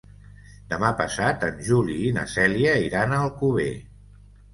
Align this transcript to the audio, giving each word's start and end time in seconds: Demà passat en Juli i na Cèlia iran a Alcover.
Demà 0.69 0.87
passat 1.01 1.45
en 1.47 1.59
Juli 1.67 1.97
i 2.05 2.13
na 2.15 2.23
Cèlia 2.37 2.73
iran 2.87 3.13
a 3.13 3.21
Alcover. 3.27 3.69